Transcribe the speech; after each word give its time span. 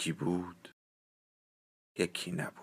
یکی 0.00 0.12
بود 0.12 0.74
یکی 1.98 2.32
نبود. 2.32 2.54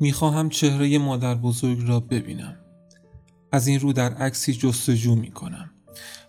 می‌خواهم 0.00 0.48
چهره 0.48 0.98
مادر 0.98 1.34
بزرگ 1.34 1.88
را 1.88 2.00
ببینم. 2.00 2.61
از 3.52 3.66
این 3.66 3.80
رو 3.80 3.92
در 3.92 4.14
عکسی 4.14 4.52
جستجو 4.52 5.14
می 5.14 5.30
کنم. 5.30 5.70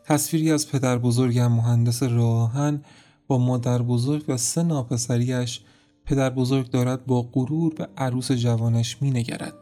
تصویری 0.06 0.52
از 0.52 0.68
پدر 0.70 0.98
بزرگم 0.98 1.52
مهندس 1.52 2.04
راهن 2.04 2.82
با 3.28 3.38
مادر 3.38 3.82
بزرگ 3.82 4.24
و 4.28 4.38
سه 4.38 4.64
ناپسریش 4.64 5.62
پدر 6.06 6.30
بزرگ 6.30 6.70
دارد 6.70 7.06
با 7.06 7.22
غرور 7.22 7.74
به 7.74 7.88
عروس 7.98 8.32
جوانش 8.32 9.02
می 9.02 9.12
نگرد. 9.12 9.54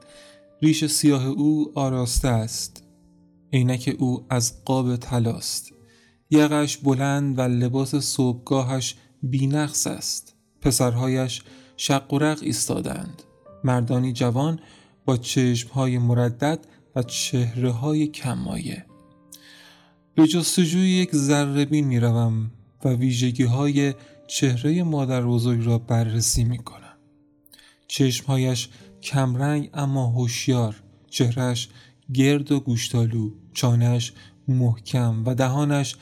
ریش 0.61 0.85
سیاه 0.85 1.25
او 1.25 1.71
آراسته 1.75 2.27
است. 2.27 2.83
عینک 3.53 3.95
او 3.99 4.25
از 4.29 4.65
قاب 4.65 4.95
تلاست. 4.95 5.71
یقش 6.29 6.77
بلند 6.77 7.39
و 7.39 7.41
لباس 7.41 7.95
صبحگاهش 7.95 8.95
بینقص 9.23 9.87
است. 9.87 10.35
پسرهایش 10.61 11.41
شق 11.77 12.13
و 12.13 12.19
رق 12.19 12.39
ایستادند. 12.41 13.23
مردانی 13.63 14.13
جوان 14.13 14.59
با 15.05 15.17
چشمهای 15.17 15.97
مردد 15.97 16.59
و 16.95 17.03
چهره 17.03 17.71
های 17.71 18.07
کمایه 18.07 18.85
به 20.15 20.27
جستجوی 20.27 20.89
یک 20.89 21.15
ذره 21.15 21.65
بین 21.65 21.87
می 21.87 21.99
روم 21.99 22.51
و 22.85 22.89
ویژگی 22.89 23.43
های 23.43 23.93
چهره 24.27 24.83
مادر 24.83 25.21
بزرگ 25.21 25.65
را 25.65 25.77
بررسی 25.77 26.43
می 26.43 26.57
کنم. 26.57 26.97
چشمهایش 27.87 28.69
کمرنگ 29.01 29.69
اما 29.73 30.07
هوشیار، 30.07 30.83
چهرش 31.09 31.69
گرد 32.13 32.51
و 32.51 32.59
گوشتالو، 32.59 33.31
چانش 33.53 34.13
محکم 34.47 35.23
و 35.25 35.35
دهانش 35.35 35.95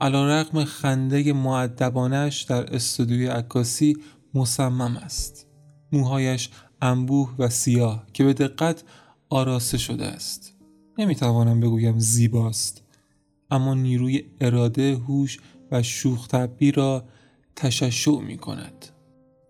علا 0.00 0.40
رقم 0.40 0.64
خنده 0.64 1.32
معدبانش 1.32 2.42
در 2.42 2.74
استودیوی 2.74 3.26
عکاسی 3.26 3.96
مصمم 4.34 4.96
است. 4.96 5.46
موهایش 5.92 6.50
انبوه 6.82 7.34
و 7.38 7.48
سیاه 7.48 8.06
که 8.12 8.24
به 8.24 8.32
دقت 8.32 8.82
آراسته 9.30 9.78
شده 9.78 10.06
است. 10.06 10.54
نمی‌توانم 10.98 11.60
بگویم 11.60 11.98
زیباست. 11.98 12.82
اما 13.50 13.74
نیروی 13.74 14.24
اراده 14.40 14.96
هوش 14.96 15.38
و 15.70 15.82
شوخ 15.82 16.34
را 16.74 17.04
تششع 17.56 18.20
می 18.20 18.36
کند 18.36 18.86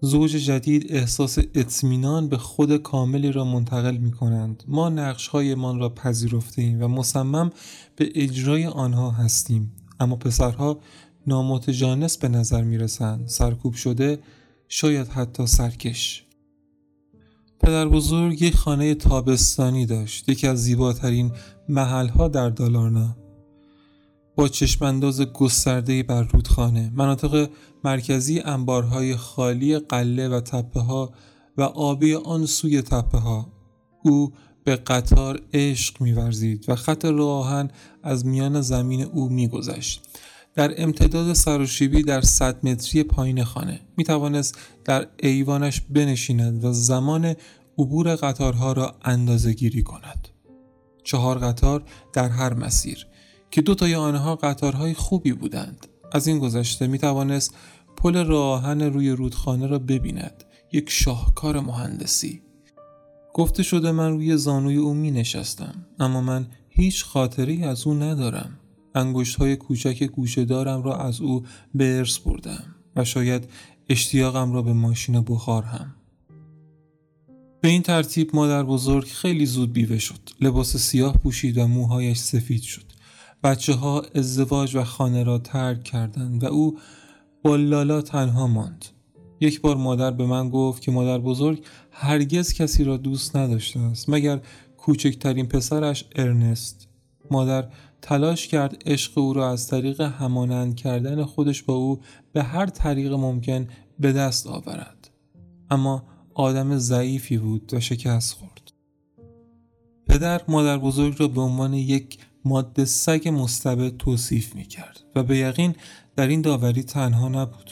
زوج 0.00 0.30
جدید 0.30 0.86
احساس 0.92 1.38
اطمینان 1.38 2.28
به 2.28 2.38
خود 2.38 2.76
کاملی 2.76 3.32
را 3.32 3.44
منتقل 3.44 3.96
می 3.96 4.10
کنند 4.10 4.64
ما 4.68 4.88
نقش 4.88 5.34
من 5.34 5.78
را 5.78 5.88
پذیرفته 5.88 6.62
ایم 6.62 6.82
و 6.82 6.88
مصمم 6.88 7.50
به 7.96 8.10
اجرای 8.14 8.66
آنها 8.66 9.10
هستیم. 9.10 9.72
اما 10.00 10.16
پسرها 10.16 10.78
نامتجانس 11.26 12.18
به 12.18 12.28
نظر 12.28 12.62
می 12.62 12.78
رسند 12.78 13.28
سرکوب 13.28 13.74
شده 13.74 14.18
شاید 14.68 15.08
حتی 15.08 15.46
سرکش. 15.46 16.24
پدر 17.60 17.88
بزرگ 17.88 18.42
یک 18.42 18.56
خانه 18.56 18.94
تابستانی 18.94 19.86
داشت 19.86 20.28
یکی 20.28 20.46
از 20.46 20.62
زیباترین 20.62 21.32
محلها 21.68 22.28
در 22.28 22.50
دالارنا 22.50 23.16
با 24.36 24.48
چشمانداز 24.48 25.20
گسترده 25.20 26.02
بر 26.02 26.22
رودخانه 26.22 26.92
مناطق 26.94 27.50
مرکزی 27.84 28.40
انبارهای 28.40 29.16
خالی 29.16 29.78
قله 29.78 30.28
و 30.28 30.40
تپه 30.40 30.80
ها 30.80 31.12
و 31.56 31.62
آبی 31.62 32.14
آن 32.14 32.46
سوی 32.46 32.82
تپه 32.82 33.18
ها 33.18 33.52
او 34.02 34.32
به 34.64 34.76
قطار 34.76 35.40
عشق 35.54 36.02
میورزید 36.02 36.64
و 36.68 36.74
خط 36.74 37.04
راهن 37.04 37.70
از 38.02 38.26
میان 38.26 38.60
زمین 38.60 39.02
او 39.02 39.28
میگذشت. 39.28 40.02
در 40.54 40.82
امتداد 40.82 41.32
سراشیبی 41.32 42.02
در 42.02 42.20
صد 42.20 42.66
متری 42.66 43.02
پایین 43.02 43.44
خانه 43.44 43.80
می 43.96 44.04
توانست 44.04 44.58
در 44.84 45.06
ایوانش 45.22 45.80
بنشیند 45.80 46.64
و 46.64 46.72
زمان 46.72 47.34
عبور 47.78 48.14
قطارها 48.14 48.72
را 48.72 48.96
اندازه 49.02 49.52
گیری 49.52 49.82
کند. 49.82 50.28
چهار 51.04 51.38
قطار 51.38 51.82
در 52.12 52.28
هر 52.28 52.54
مسیر 52.54 53.06
که 53.50 53.60
دو 53.62 53.74
تای 53.74 53.94
آنها 53.94 54.36
قطارهای 54.36 54.94
خوبی 54.94 55.32
بودند. 55.32 55.86
از 56.12 56.26
این 56.26 56.38
گذشته 56.38 56.86
می 56.86 56.98
توانست 56.98 57.54
پل 57.96 58.24
راهن 58.24 58.82
روی 58.82 59.10
رودخانه 59.10 59.66
را 59.66 59.78
ببیند. 59.78 60.44
یک 60.72 60.90
شاهکار 60.90 61.60
مهندسی. 61.60 62.42
گفته 63.34 63.62
شده 63.62 63.92
من 63.92 64.10
روی 64.10 64.36
زانوی 64.36 64.76
او 64.76 64.94
می 64.94 65.10
نشستم 65.10 65.86
اما 65.98 66.20
من 66.20 66.46
هیچ 66.68 67.04
خاطری 67.04 67.64
از 67.64 67.86
او 67.86 67.94
ندارم. 67.94 68.59
انگشت 68.94 69.36
های 69.36 69.56
کوچک 69.56 70.02
گوشه 70.04 70.44
دارم 70.44 70.82
را 70.82 70.96
از 70.96 71.20
او 71.20 71.44
به 71.74 71.98
ارث 71.98 72.18
بردم 72.18 72.74
و 72.96 73.04
شاید 73.04 73.48
اشتیاقم 73.88 74.52
را 74.52 74.62
به 74.62 74.72
ماشین 74.72 75.20
بخار 75.20 75.62
هم. 75.62 75.94
به 77.60 77.68
این 77.68 77.82
ترتیب 77.82 78.30
مادر 78.34 78.62
بزرگ 78.62 79.06
خیلی 79.06 79.46
زود 79.46 79.72
بیوه 79.72 79.98
شد. 79.98 80.30
لباس 80.40 80.76
سیاه 80.76 81.18
پوشید 81.18 81.58
و 81.58 81.66
موهایش 81.66 82.18
سفید 82.18 82.62
شد. 82.62 82.84
بچه 83.44 83.72
ها 83.74 84.02
ازدواج 84.14 84.76
و 84.76 84.84
خانه 84.84 85.24
را 85.24 85.38
ترک 85.38 85.84
کردند 85.84 86.44
و 86.44 86.46
او 86.46 86.78
با 87.42 87.56
لالا 87.56 88.02
تنها 88.02 88.46
ماند. 88.46 88.84
یک 89.40 89.60
بار 89.60 89.76
مادر 89.76 90.10
به 90.10 90.26
من 90.26 90.50
گفت 90.50 90.82
که 90.82 90.90
مادر 90.90 91.18
بزرگ 91.18 91.64
هرگز 91.90 92.52
کسی 92.52 92.84
را 92.84 92.96
دوست 92.96 93.36
نداشته 93.36 93.80
است 93.80 94.08
مگر 94.08 94.40
کوچکترین 94.76 95.46
پسرش 95.46 96.04
ارنست. 96.16 96.89
مادر 97.30 97.68
تلاش 98.02 98.48
کرد 98.48 98.82
عشق 98.86 99.18
او 99.18 99.32
را 99.32 99.50
از 99.50 99.68
طریق 99.68 100.00
همانند 100.00 100.76
کردن 100.76 101.24
خودش 101.24 101.62
با 101.62 101.74
او 101.74 102.00
به 102.32 102.42
هر 102.42 102.66
طریق 102.66 103.12
ممکن 103.12 103.68
به 103.98 104.12
دست 104.12 104.46
آورد. 104.46 105.10
اما 105.70 106.02
آدم 106.34 106.78
ضعیفی 106.78 107.38
بود 107.38 107.74
و 107.74 107.80
شکست 107.80 108.32
خورد. 108.32 108.72
پدر 110.08 110.42
مادر 110.48 110.78
بزرگ 110.78 111.16
را 111.18 111.28
به 111.28 111.40
عنوان 111.40 111.74
یک 111.74 112.18
ماده 112.44 112.84
سگ 112.84 113.28
مستبد 113.28 113.96
توصیف 113.96 114.54
می 114.54 114.64
کرد 114.64 115.00
و 115.14 115.22
به 115.22 115.36
یقین 115.36 115.74
در 116.16 116.26
این 116.26 116.42
داوری 116.42 116.82
تنها 116.82 117.28
نبود. 117.28 117.70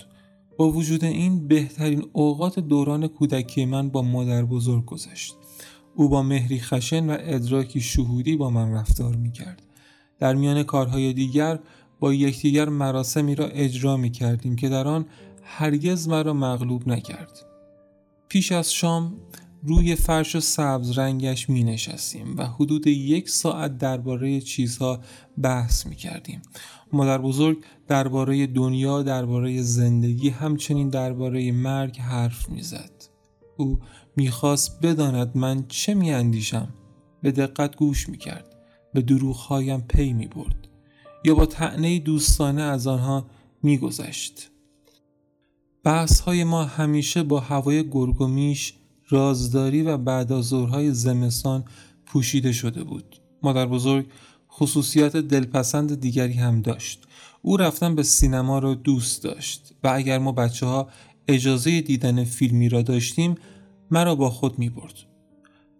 با 0.58 0.70
وجود 0.70 1.04
این 1.04 1.48
بهترین 1.48 2.04
اوقات 2.12 2.58
دوران 2.58 3.06
کودکی 3.06 3.64
من 3.64 3.88
با 3.88 4.02
مادر 4.02 4.44
بزرگ 4.44 4.84
گذشت. 4.84 5.36
او 5.98 6.08
با 6.08 6.22
مهری 6.22 6.60
خشن 6.60 7.10
و 7.10 7.16
ادراکی 7.20 7.80
شهودی 7.80 8.36
با 8.36 8.50
من 8.50 8.72
رفتار 8.72 9.16
می 9.16 9.32
کرد 9.32 9.62
در 10.18 10.34
میان 10.34 10.62
کارهای 10.62 11.12
دیگر 11.12 11.58
با 12.00 12.14
یکدیگر 12.14 12.68
مراسمی 12.68 13.34
را 13.34 13.46
اجرا 13.46 13.96
می 13.96 14.10
کردیم 14.10 14.56
که 14.56 14.68
در 14.68 14.88
آن 14.88 15.06
هرگز 15.42 16.08
مرا 16.08 16.32
مغلوب 16.32 16.88
نکرد. 16.88 17.44
پیش 18.28 18.52
از 18.52 18.72
شام 18.72 19.12
روی 19.62 19.94
فرش 19.94 20.36
و 20.36 20.40
سبز 20.40 20.98
رنگش 20.98 21.50
می 21.50 21.64
نشستیم 21.64 22.36
و 22.36 22.46
حدود 22.46 22.86
یک 22.86 23.28
ساعت 23.30 23.78
درباره 23.78 24.40
چیزها 24.40 25.00
بحث 25.42 25.86
می 25.86 25.96
کردیم. 25.96 26.42
مادر 26.92 27.18
بزرگ 27.18 27.58
درباره 27.88 28.46
دنیا، 28.46 29.02
درباره 29.02 29.62
زندگی، 29.62 30.28
همچنین 30.28 30.88
درباره 30.88 31.52
مرگ 31.52 31.98
حرف 31.98 32.48
می 32.48 32.62
زد. 32.62 32.90
او 33.56 33.78
می‌خواست 34.18 34.80
بداند 34.82 35.36
من 35.36 35.64
چه 35.68 35.94
می 35.94 36.12
اندیشم. 36.12 36.68
به 37.22 37.32
دقت 37.32 37.76
گوش 37.76 38.08
می 38.08 38.18
کرد. 38.18 38.56
به 38.94 39.02
دروغهایم 39.02 39.80
پی 39.80 40.12
می 40.12 40.26
برد 40.26 40.68
یا 41.24 41.34
با 41.34 41.46
تعنی 41.46 42.00
دوستانه 42.00 42.62
از 42.62 42.86
آنها 42.86 43.26
می 43.62 43.78
گذشت. 43.78 44.50
بحث 45.84 46.20
های 46.20 46.44
ما 46.44 46.64
همیشه 46.64 47.22
با 47.22 47.40
هوای 47.40 47.90
گرگومیش 47.90 48.74
رازداری 49.08 49.82
و 49.82 49.96
بعد 49.96 50.32
از 50.32 50.48
زمستان 50.92 51.64
پوشیده 52.06 52.52
شده 52.52 52.84
بود 52.84 53.16
مادر 53.42 53.66
بزرگ 53.66 54.06
خصوصیت 54.50 55.16
دلپسند 55.16 56.00
دیگری 56.00 56.32
هم 56.32 56.62
داشت 56.62 57.04
او 57.42 57.56
رفتن 57.56 57.94
به 57.94 58.02
سینما 58.02 58.58
را 58.58 58.74
دوست 58.74 59.22
داشت 59.22 59.74
و 59.84 59.88
اگر 59.88 60.18
ما 60.18 60.32
بچه 60.32 60.66
ها 60.66 60.88
اجازه 61.28 61.80
دیدن 61.80 62.24
فیلمی 62.24 62.68
را 62.68 62.82
داشتیم 62.82 63.34
مرا 63.90 64.14
با 64.14 64.30
خود 64.30 64.58
می 64.58 64.68
برد. 64.68 64.94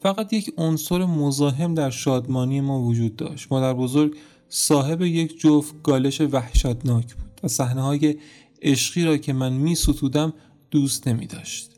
فقط 0.03 0.33
یک 0.33 0.55
عنصر 0.57 1.05
مزاحم 1.05 1.75
در 1.75 1.91
شادمانی 1.91 2.61
ما 2.61 2.83
وجود 2.83 3.17
داشت 3.17 3.53
مادر 3.53 3.75
بزرگ 3.75 4.17
صاحب 4.49 5.03
یک 5.03 5.41
جفت 5.41 5.83
گالش 5.83 6.21
وحشتناک 6.21 7.15
بود 7.15 7.41
و 7.43 7.49
صحنه 7.49 7.83
های 7.83 8.17
عشقی 8.63 9.05
را 9.05 9.17
که 9.17 9.33
من 9.33 9.53
می 9.53 9.75
ستودم 9.75 10.33
دوست 10.71 11.09
نمی 11.09 11.27
داشت. 11.27 11.71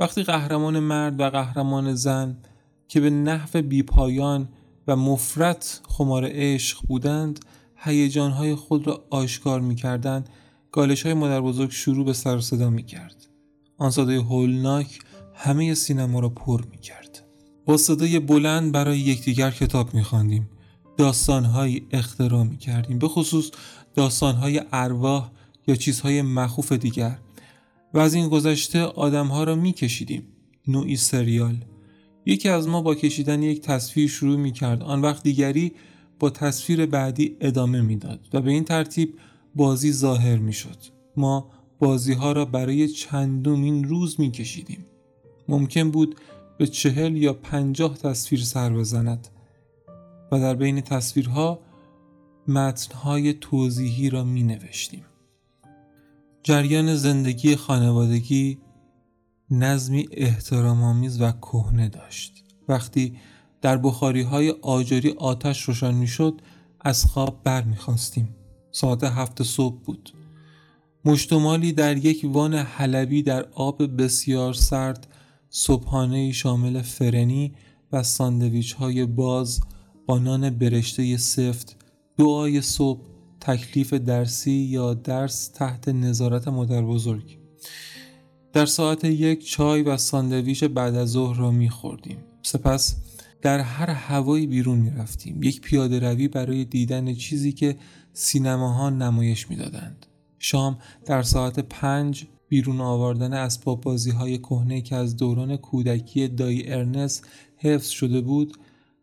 وقتی 0.00 0.22
قهرمان 0.22 0.78
مرد 0.78 1.20
و 1.20 1.30
قهرمان 1.30 1.94
زن 1.94 2.36
که 2.88 3.00
به 3.00 3.10
نحو 3.10 3.62
بیپایان 3.62 4.48
و 4.86 4.96
مفرت 4.96 5.80
خمار 5.88 6.28
عشق 6.30 6.86
بودند 6.88 7.40
هیجانهای 7.76 8.54
خود 8.54 8.86
را 8.86 9.04
آشکار 9.10 9.60
می 9.60 9.74
کردند 9.74 10.28
گالش 10.72 11.02
های 11.02 11.14
مادر 11.14 11.40
بزرگ 11.40 11.70
شروع 11.70 12.04
به 12.04 12.12
سر 12.12 12.40
صدا 12.40 12.70
می 12.70 12.82
کرد. 12.82 13.26
آن 13.78 13.90
صدای 13.90 14.16
هولناک 14.16 14.98
همه 15.34 15.74
سینما 15.74 16.20
را 16.20 16.28
پر 16.28 16.64
می 16.70 16.78
کرد. 16.78 17.24
با 17.66 17.76
صدای 17.76 18.18
بلند 18.18 18.72
برای 18.72 18.98
یکدیگر 18.98 19.50
کتاب 19.50 19.94
می 19.94 20.02
خواندیم. 20.02 20.48
داستانهایی 20.96 21.86
اختراع 21.90 22.44
می 22.44 22.56
کردیم. 22.56 22.98
به 22.98 23.08
خصوص 23.08 23.50
داستانهای 23.94 24.62
ارواح 24.72 25.30
یا 25.66 25.74
چیزهای 25.74 26.22
مخوف 26.22 26.72
دیگر 26.72 27.18
و 27.94 27.98
از 27.98 28.14
این 28.14 28.28
گذشته 28.28 28.80
آدمها 28.80 29.44
را 29.44 29.54
می 29.54 29.72
کشیدیم. 29.72 30.22
نوعی 30.68 30.96
سریال. 30.96 31.64
یکی 32.26 32.48
از 32.48 32.68
ما 32.68 32.82
با 32.82 32.94
کشیدن 32.94 33.42
یک 33.42 33.60
تصویر 33.60 34.08
شروع 34.08 34.36
می 34.36 34.52
کرد. 34.52 34.82
آن 34.82 35.00
وقت 35.02 35.22
دیگری 35.22 35.72
با 36.18 36.30
تصویر 36.30 36.86
بعدی 36.86 37.36
ادامه 37.40 37.80
می‌داد 37.80 38.20
و 38.32 38.40
به 38.40 38.50
این 38.50 38.64
ترتیب 38.64 39.14
بازی 39.54 39.92
ظاهر 39.92 40.36
می 40.36 40.52
شد. 40.52 40.78
ما 41.16 41.50
بازی 41.78 42.12
ها 42.12 42.32
را 42.32 42.44
برای 42.44 42.88
چندمین 42.88 43.84
روز 43.84 44.20
می 44.20 44.30
کشیدیم. 44.30 44.86
ممکن 45.48 45.90
بود 45.90 46.16
به 46.58 46.66
چهل 46.66 47.16
یا 47.16 47.32
پنجاه 47.32 47.98
تصویر 47.98 48.42
سر 48.42 48.72
بزند 48.72 49.28
و 50.32 50.38
در 50.38 50.54
بین 50.54 50.80
تصویرها 50.80 51.60
متنهای 52.48 53.32
توضیحی 53.32 54.10
را 54.10 54.24
می 54.24 54.42
نوشتیم. 54.42 55.04
جریان 56.42 56.96
زندگی 56.96 57.56
خانوادگی 57.56 58.58
نظمی 59.50 60.08
احترامآمیز 60.12 61.20
و 61.20 61.32
کهنه 61.32 61.88
داشت. 61.88 62.44
وقتی 62.68 63.18
در 63.62 63.76
بخاری 63.76 64.22
های 64.22 64.50
آجری 64.50 65.10
آتش 65.10 65.62
روشن 65.62 65.94
می 65.94 66.06
شد 66.06 66.40
از 66.80 67.04
خواب 67.04 67.40
بر 67.44 67.62
می 67.62 67.76
خواستیم. 67.76 68.36
ساعت 68.70 69.04
هفت 69.04 69.42
صبح 69.42 69.76
بود. 69.84 70.12
مشتمالی 71.04 71.72
در 71.72 71.96
یک 71.96 72.26
وان 72.32 72.54
حلبی 72.54 73.22
در 73.22 73.46
آب 73.52 74.02
بسیار 74.02 74.54
سرد 74.54 75.06
صبحانه 75.56 76.32
شامل 76.32 76.82
فرنی 76.82 77.52
و 77.92 78.02
ساندویچ 78.02 78.72
های 78.72 79.06
باز 79.06 79.60
با 80.06 80.18
نان 80.18 80.50
برشته 80.50 81.16
سفت 81.16 81.76
دعای 82.18 82.60
صبح 82.60 83.00
تکلیف 83.40 83.94
درسی 83.94 84.50
یا 84.50 84.94
درس 84.94 85.48
تحت 85.48 85.88
نظارت 85.88 86.48
مادر 86.48 86.82
بزرگ 86.82 87.38
در 88.52 88.66
ساعت 88.66 89.04
یک 89.04 89.50
چای 89.50 89.82
و 89.82 89.96
ساندویچ 89.96 90.64
بعد 90.64 90.94
از 90.94 91.08
ظهر 91.08 91.38
را 91.38 91.50
می 91.50 91.70
خوردیم. 91.70 92.18
سپس 92.42 92.96
در 93.42 93.60
هر 93.60 93.90
هوایی 93.90 94.46
بیرون 94.46 94.78
می 94.78 94.90
رفتیم. 94.90 95.42
یک 95.42 95.60
پیاده 95.60 95.98
روی 95.98 96.28
برای 96.28 96.64
دیدن 96.64 97.14
چیزی 97.14 97.52
که 97.52 97.76
سینماها 98.12 98.90
نمایش 98.90 99.50
می‌دادند. 99.50 100.06
شام 100.38 100.78
در 101.06 101.22
ساعت 101.22 101.58
پنج 101.58 102.26
بیرون 102.54 102.80
آوردن 102.80 103.32
اسباب 103.32 103.80
بازی 103.80 104.10
های 104.10 104.38
کهنه 104.38 104.80
که 104.80 104.96
از 104.96 105.16
دوران 105.16 105.56
کودکی 105.56 106.28
دایی 106.28 106.72
ارنس 106.72 107.22
حفظ 107.56 107.88
شده 107.88 108.20
بود 108.20 108.56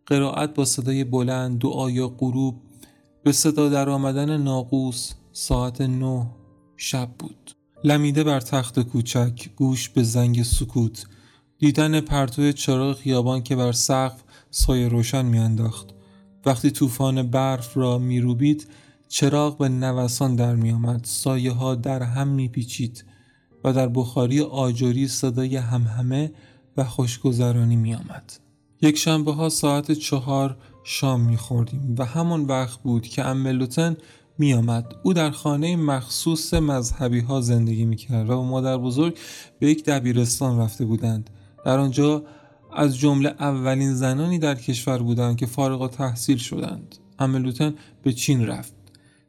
قرائت 0.06 0.54
با 0.54 0.66
صدای 0.66 1.04
بلند 1.04 1.60
دعا 1.60 1.90
یا 1.90 2.08
غروب 2.08 2.56
به 3.24 3.32
صدا 3.32 3.70
در 3.70 3.90
آمدن 3.90 4.42
ناقوس 4.42 5.12
ساعت 5.32 5.82
نه 5.82 6.28
شب 6.78 7.10
بود. 7.20 7.52
لمیده 7.84 8.24
بر 8.24 8.40
تخت 8.40 8.80
کوچک 8.80 9.50
گوش 9.56 9.90
به 9.90 10.04
زنگ 10.04 10.44
سکوت 10.44 11.06
دیدن 11.60 12.02
پرتو 12.02 12.52
چراغ 12.52 12.98
خیابان 12.98 13.44
که 13.44 13.56
بر 13.56 13.72
سقف 13.72 14.24
سایه 14.52 14.88
روشن 14.88 15.26
میانداخت. 15.26 15.88
وقتی 16.46 16.72
طوفان 16.72 17.24
برف 17.24 17.78
را 17.78 17.98
میروبید 17.98 18.68
چراغ 19.08 19.58
به 19.58 19.70
نوسان 19.70 20.36
در 20.36 20.56
میآمد. 20.56 21.02
سایه 21.04 21.52
ها 21.52 21.76
در 21.76 22.04
هم 22.04 22.28
میپیچید. 22.28 23.04
و 23.64 23.74
در 23.74 23.88
بخاری 23.88 24.42
آجری 24.42 25.08
صدای 25.08 25.56
همهمه 25.56 26.32
و 26.78 26.84
خوشگذرانی 26.84 27.76
میآمد 27.76 28.34
یک 28.82 28.98
شنبه 28.98 29.34
ها 29.34 29.50
ساعت 29.50 29.92
چهار 29.92 30.58
شام 30.84 31.22
میخوردیم 31.22 31.96
و 31.98 32.06
همان 32.06 32.46
وقت 32.46 32.80
بود 32.80 33.08
که 33.08 33.26
املوتن 33.26 33.98
می 34.38 34.54
آمد. 34.54 34.96
او 35.04 35.14
در 35.14 35.32
خانه 35.32 35.76
مخصوص 35.76 36.54
مذهبی 36.54 37.20
ها 37.20 37.42
زندگی 37.42 37.86
می 37.86 37.96
کرد 37.96 38.30
و 38.30 38.44
مادر 38.44 38.78
بزرگ 38.78 39.18
به 39.60 39.72
یک 39.72 39.86
دبیرستان 39.86 40.60
رفته 40.60 40.86
بودند. 40.86 41.30
در 41.66 41.80
آنجا 41.80 42.24
از 42.76 42.98
جمله 42.98 43.30
اولین 43.40 43.94
زنانی 43.94 44.40
در 44.40 44.56
کشور 44.56 44.98
بودند 44.98 45.38
که 45.38 45.46
فارغ 45.46 45.90
تحصیل 45.90 46.38
شدند. 46.38 46.96
املوتن 47.20 47.74
به 48.04 48.14
چین 48.14 48.48
رفت. 48.48 48.74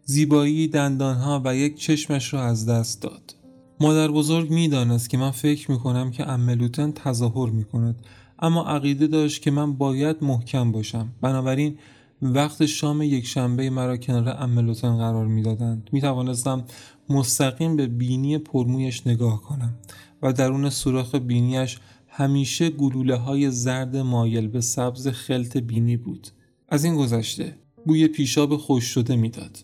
زیبایی 0.05 0.69
دندانها 0.69 1.43
و 1.45 1.57
یک 1.57 1.81
چشمش 1.81 2.35
را 2.35 2.43
از 2.43 2.67
دست 2.67 3.03
داد. 3.03 3.35
مادر 3.81 4.09
بزرگ 4.11 4.51
می 4.51 4.69
دانست 4.69 5.11
که 5.11 5.17
من 5.17 5.31
فکر 5.31 5.71
می 5.71 5.79
کنم 5.79 6.11
که 6.11 6.29
املوتن 6.29 6.93
تظاهر 6.93 7.51
می 7.51 7.65
کند 7.65 8.03
اما 8.39 8.65
عقیده 8.65 9.07
داشت 9.07 9.43
که 9.43 9.51
من 9.51 9.73
باید 9.73 10.17
محکم 10.23 10.73
باشم. 10.73 11.09
بنابراین 11.21 11.79
وقت 12.23 12.67
شام 12.67 13.03
یک 13.03 13.27
شنبه 13.27 13.71
مرا 13.71 13.97
کنار 13.97 14.37
املوتن 14.39 14.97
قرار 14.97 15.27
می 15.27 15.43
دادند 15.43 15.91
می 15.93 16.01
توانستم 16.01 16.65
مستقیم 17.09 17.77
به 17.77 17.87
بینی 17.87 18.39
پرمویش 18.39 19.07
نگاه 19.07 19.43
کنم 19.43 19.75
و 20.23 20.33
درون 20.33 20.71
سوراخ 20.71 21.15
بینیش 21.15 21.79
همیشه 22.09 22.71
گلوله 22.71 23.17
های 23.17 23.51
زرد 23.51 23.97
مایل 23.97 24.49
به 24.49 24.61
سبز 24.61 25.09
خلط 25.09 25.57
بینی 25.57 25.97
بود. 25.97 26.29
از 26.69 26.85
این 26.85 26.97
گذشته 26.97 27.57
بوی 27.87 28.09
پیشاب 28.09 28.57
خوش 28.57 28.85
شده 28.85 29.17
می‌داد. 29.17 29.59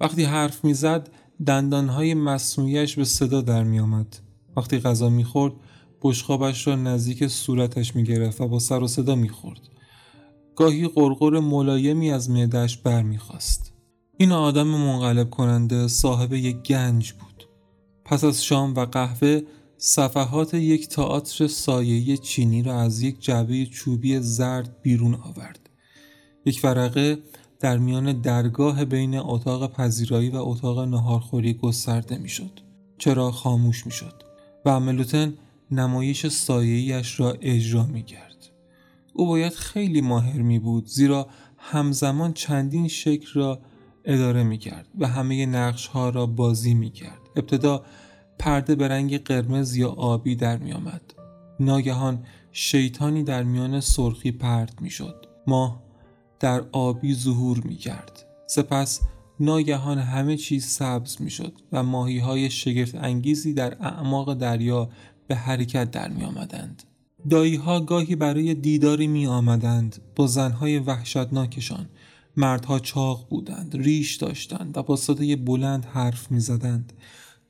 وقتی 0.00 0.24
حرف 0.24 0.64
می‌زد 0.64 1.08
دندانهای 1.46 2.14
مصنوعیش 2.14 2.96
به 2.96 3.04
صدا 3.04 3.40
در 3.40 3.64
می 3.64 3.80
آمد. 3.80 4.16
وقتی 4.56 4.78
غذا 4.78 5.08
می‌خورد 5.08 5.52
بشخابش 6.02 6.66
را 6.66 6.76
نزدیک 6.76 7.26
صورتش 7.26 7.96
می 7.96 8.04
گرفت 8.04 8.40
و 8.40 8.48
با 8.48 8.58
سر 8.58 8.82
و 8.82 8.88
صدا 8.88 9.14
می 9.14 9.28
خورد. 9.28 9.60
گاهی 10.56 10.88
قرقر 10.88 11.40
ملایمی 11.40 12.10
از 12.10 12.30
معدهش 12.30 12.76
برمیخواست 12.76 13.72
این 14.16 14.32
آدم 14.32 14.66
منقلب 14.66 15.30
کننده 15.30 15.88
صاحب 15.88 16.32
یک 16.32 16.56
گنج 16.56 17.12
بود 17.12 17.48
پس 18.04 18.24
از 18.24 18.44
شام 18.44 18.74
و 18.74 18.84
قهوه 18.84 19.40
صفحات 19.78 20.54
یک 20.54 20.88
تئاتر 20.88 21.46
سایه 21.46 22.16
چینی 22.16 22.62
را 22.62 22.80
از 22.80 23.02
یک 23.02 23.20
جعبه 23.20 23.66
چوبی 23.66 24.20
زرد 24.20 24.82
بیرون 24.82 25.14
آورد 25.14 25.70
یک 26.44 26.60
ورقه 26.64 27.18
در 27.64 27.78
میان 27.78 28.12
درگاه 28.12 28.84
بین 28.84 29.18
اتاق 29.18 29.72
پذیرایی 29.72 30.30
و 30.30 30.36
اتاق 30.36 30.80
نهارخوری 30.80 31.54
گسترده 31.54 32.18
می‌شد 32.18 32.60
چرا 32.98 33.30
خاموش 33.30 33.86
می‌شد 33.86 34.22
و 34.64 34.80
ملوتن 34.80 35.34
نمایش 35.70 36.26
سایه‌ایش 36.26 37.20
را 37.20 37.36
اجرا 37.40 37.86
می 37.86 38.02
کرد. 38.02 38.36
او 39.14 39.26
باید 39.26 39.52
خیلی 39.52 40.00
ماهر 40.00 40.42
می 40.42 40.58
بود 40.58 40.86
زیرا 40.86 41.26
همزمان 41.58 42.32
چندین 42.32 42.88
شکل 42.88 43.26
را 43.34 43.60
اداره 44.04 44.42
می 44.42 44.58
کرد 44.58 44.88
و 44.98 45.08
همه 45.08 45.46
نقش 45.46 45.86
ها 45.86 46.08
را 46.08 46.26
بازی 46.26 46.74
می 46.74 46.90
کرد. 46.90 47.20
ابتدا 47.36 47.84
پرده 48.38 48.74
به 48.74 48.88
رنگ 48.88 49.24
قرمز 49.24 49.76
یا 49.76 49.90
آبی 49.90 50.36
در 50.36 50.56
می 50.56 50.72
آمد. 50.72 51.14
ناگهان 51.60 52.24
شیطانی 52.52 53.22
در 53.22 53.42
میان 53.42 53.80
سرخی 53.80 54.32
پرد 54.32 54.80
می 54.80 54.90
شد. 54.90 55.26
ماه 55.46 55.83
در 56.44 56.64
آبی 56.72 57.14
ظهور 57.14 57.60
می 57.64 57.76
کرد. 57.76 58.24
سپس 58.46 59.00
ناگهان 59.40 59.98
همه 59.98 60.36
چیز 60.36 60.66
سبز 60.66 61.22
می 61.22 61.30
شد 61.30 61.52
و 61.72 61.82
ماهی 61.82 62.18
های 62.18 62.50
شگفت 62.50 62.94
انگیزی 62.94 63.54
در 63.54 63.76
اعماق 63.80 64.34
دریا 64.34 64.88
به 65.26 65.34
حرکت 65.34 65.90
در 65.90 66.08
می 66.08 66.24
آمدند. 66.24 66.82
دایی 67.30 67.56
ها 67.56 67.80
گاهی 67.80 68.16
برای 68.16 68.54
دیداری 68.54 69.06
می 69.06 69.26
آمدند 69.26 69.96
با 70.16 70.26
زنهای 70.26 70.78
وحشتناکشان 70.78 71.88
مردها 72.36 72.78
چاق 72.78 73.28
بودند 73.28 73.76
ریش 73.76 74.16
داشتند 74.16 74.76
و 74.76 74.82
با 74.82 74.96
صدای 74.96 75.36
بلند 75.36 75.84
حرف 75.84 76.30
می 76.30 76.40
زدند 76.40 76.92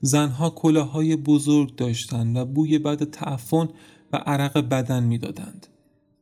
زنها 0.00 0.48
های 0.92 1.16
بزرگ 1.16 1.76
داشتند 1.76 2.36
و 2.36 2.44
بوی 2.44 2.78
بعد 2.78 3.10
تعفن 3.10 3.68
و 4.12 4.16
عرق 4.16 4.58
بدن 4.58 5.02
می‌دادند 5.02 5.66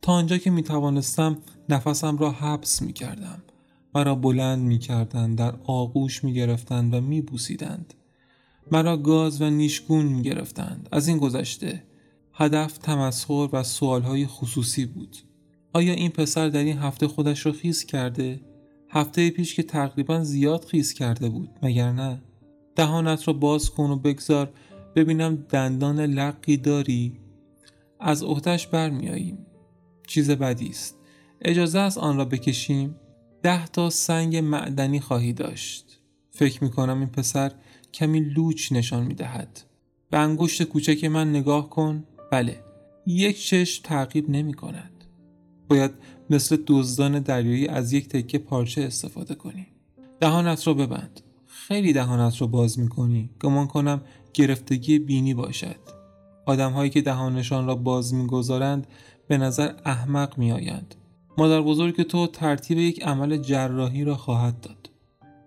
تا 0.02 0.12
آنجا 0.12 0.38
که 0.38 0.50
می 0.50 0.62
توانستم 0.62 1.38
نفسم 1.68 2.18
را 2.18 2.30
حبس 2.30 2.82
می 2.82 2.92
کردم 2.92 3.42
مرا 3.94 4.14
بلند 4.14 4.58
می 4.58 4.78
کردند 4.78 5.38
در 5.38 5.54
آغوش 5.64 6.24
می 6.24 6.34
گرفتند 6.34 6.94
و 6.94 7.00
می 7.00 7.20
بوسیدند 7.20 7.94
مرا 8.72 8.96
گاز 8.96 9.42
و 9.42 9.50
نیشگون 9.50 10.04
می 10.04 10.22
گرفتند 10.22 10.88
از 10.92 11.08
این 11.08 11.18
گذشته 11.18 11.82
هدف 12.32 12.78
تمسخر 12.78 13.48
و 13.52 13.62
سوالهای 13.62 14.26
خصوصی 14.26 14.86
بود 14.86 15.16
آیا 15.72 15.92
این 15.92 16.10
پسر 16.10 16.48
در 16.48 16.64
این 16.64 16.78
هفته 16.78 17.08
خودش 17.08 17.46
را 17.46 17.52
خیز 17.52 17.84
کرده؟ 17.84 18.40
هفته 18.88 19.30
پیش 19.30 19.54
که 19.54 19.62
تقریبا 19.62 20.24
زیاد 20.24 20.64
خیز 20.64 20.92
کرده 20.92 21.28
بود 21.28 21.50
مگر 21.62 21.92
نه؟ 21.92 22.22
دهانت 22.76 23.28
را 23.28 23.34
باز 23.34 23.70
کن 23.70 23.90
و 23.90 23.96
بگذار 23.96 24.52
ببینم 24.96 25.36
دندان 25.36 26.00
لقی 26.00 26.56
داری؟ 26.56 27.18
از 28.00 28.22
احتش 28.22 28.66
برمیاییم 28.66 29.46
چیز 30.12 30.30
بدی 30.30 30.68
است. 30.68 30.98
اجازه 31.42 31.78
است 31.78 31.98
آن 31.98 32.16
را 32.16 32.24
بکشیم. 32.24 32.96
ده 33.42 33.66
تا 33.66 33.90
سنگ 33.90 34.36
معدنی 34.36 35.00
خواهی 35.00 35.32
داشت. 35.32 36.00
فکر 36.30 36.64
می 36.64 36.70
کنم 36.70 36.98
این 36.98 37.08
پسر 37.08 37.52
کمی 37.92 38.20
لوچ 38.20 38.72
نشان 38.72 39.04
می 39.04 39.14
دهد 39.14 39.60
به 40.10 40.18
انگشت 40.18 40.62
کوچک 40.62 41.04
من 41.04 41.30
نگاه 41.30 41.70
کن. 41.70 42.04
بله 42.32 42.60
یک 43.06 43.46
چشم 43.46 43.82
تعقیب 43.84 44.30
نمی 44.30 44.54
کند 44.54 45.04
باید 45.68 45.90
مثل 46.30 46.56
دزدان 46.66 47.18
دریایی 47.20 47.68
از 47.68 47.92
یک 47.92 48.08
تکه 48.08 48.38
پارچه 48.38 48.82
استفاده 48.82 49.34
کنی. 49.34 49.66
دهانت 50.20 50.66
را 50.66 50.74
ببند. 50.74 51.20
خیلی 51.46 51.92
دهانت 51.92 52.40
را 52.40 52.46
باز 52.46 52.78
می 52.78 52.88
کنی 52.88 53.30
گمان 53.40 53.66
کنم 53.66 54.00
گرفتگی 54.34 54.98
بینی 54.98 55.34
باشد. 55.34 55.76
آدم 56.46 56.72
هایی 56.72 56.90
که 56.90 57.00
دهانشان 57.00 57.66
را 57.66 57.74
باز 57.74 58.14
می‌گذارند 58.14 58.86
به 59.28 59.38
نظر 59.38 59.74
احمق 59.84 60.38
می 60.38 60.52
آیند. 60.52 60.94
مادر 61.38 61.60
بزرگ 61.60 62.02
تو 62.02 62.26
ترتیب 62.26 62.78
یک 62.78 63.02
عمل 63.02 63.36
جراحی 63.36 64.04
را 64.04 64.16
خواهد 64.16 64.60
داد. 64.60 64.90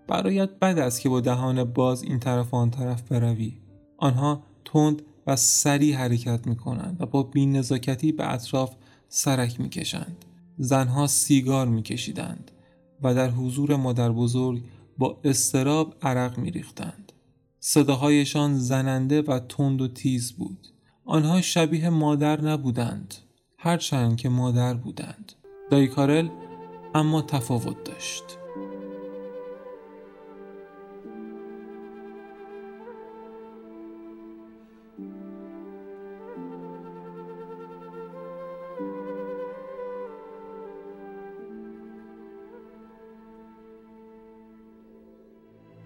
برایت 0.08 0.50
بد 0.50 0.78
است 0.78 1.00
که 1.00 1.08
با 1.08 1.20
دهان 1.20 1.64
باز 1.64 2.02
این 2.02 2.18
طرف 2.18 2.54
و 2.54 2.56
آن 2.56 2.70
طرف 2.70 3.02
بروی. 3.02 3.52
آنها 3.98 4.42
تند 4.64 5.02
و 5.26 5.36
سریع 5.36 5.96
حرکت 5.96 6.46
می 6.46 6.56
کنند 6.56 6.96
و 7.00 7.06
با 7.06 7.22
بین 7.22 7.56
نزاکتی 7.56 8.12
به 8.12 8.32
اطراف 8.32 8.74
سرک 9.08 9.60
می 9.60 9.68
کشند. 9.68 10.24
زنها 10.58 11.06
سیگار 11.06 11.66
می 11.66 11.82
کشیدند 11.82 12.50
و 13.02 13.14
در 13.14 13.30
حضور 13.30 13.76
مادر 13.76 14.12
بزرگ 14.12 14.62
با 14.98 15.20
استراب 15.24 15.94
عرق 16.02 16.38
می 16.38 16.50
ریختند. 16.50 17.12
صداهایشان 17.60 18.58
زننده 18.58 19.22
و 19.22 19.38
تند 19.48 19.80
و 19.80 19.88
تیز 19.88 20.32
بود. 20.32 20.66
آنها 21.04 21.40
شبیه 21.40 21.88
مادر 21.88 22.40
نبودند. 22.40 23.14
هرچند 23.66 24.16
که 24.16 24.28
مادر 24.28 24.74
بودند. 24.74 25.32
دایی 25.70 25.88
کارل 25.88 26.28
اما 26.94 27.22
تفاوت 27.22 27.84
داشت. 27.84 28.38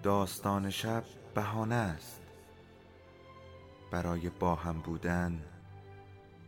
داستان 0.03 0.69
شب 0.69 1.03
بهانه 1.35 1.75
است. 1.75 2.21
برای 3.91 4.29
با 4.29 4.55
هم 4.55 4.81
بودن 4.81 5.50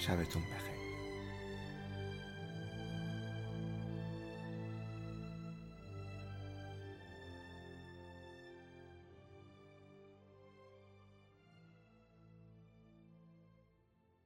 شبتون 0.00 0.42
بخیر. 0.42 0.79